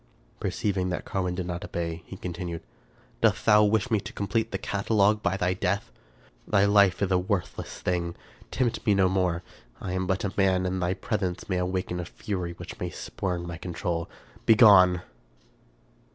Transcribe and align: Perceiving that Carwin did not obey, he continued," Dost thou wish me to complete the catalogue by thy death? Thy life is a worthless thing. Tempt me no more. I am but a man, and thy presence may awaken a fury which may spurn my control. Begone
Perceiving 0.39 0.89
that 0.89 1.05
Carwin 1.05 1.35
did 1.35 1.45
not 1.45 1.63
obey, 1.63 2.01
he 2.07 2.17
continued," 2.17 2.63
Dost 3.21 3.45
thou 3.45 3.63
wish 3.63 3.91
me 3.91 3.99
to 3.99 4.11
complete 4.11 4.51
the 4.51 4.57
catalogue 4.57 5.21
by 5.21 5.37
thy 5.37 5.53
death? 5.53 5.91
Thy 6.47 6.65
life 6.65 7.03
is 7.03 7.11
a 7.11 7.19
worthless 7.19 7.79
thing. 7.81 8.15
Tempt 8.49 8.83
me 8.87 8.95
no 8.95 9.07
more. 9.07 9.43
I 9.79 9.91
am 9.93 10.07
but 10.07 10.23
a 10.25 10.33
man, 10.35 10.65
and 10.65 10.81
thy 10.81 10.95
presence 10.95 11.47
may 11.47 11.57
awaken 11.59 11.99
a 11.99 12.05
fury 12.05 12.53
which 12.53 12.79
may 12.79 12.89
spurn 12.89 13.45
my 13.45 13.57
control. 13.57 14.09
Begone 14.47 15.03